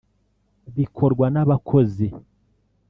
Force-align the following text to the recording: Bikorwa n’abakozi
Bikorwa 0.75 1.25
n’abakozi 1.33 2.07